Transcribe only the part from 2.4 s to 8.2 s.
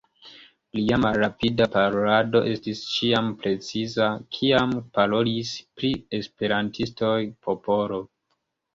estis ĉiam preciza kiam parolis pri la Esperantistoj Popolo.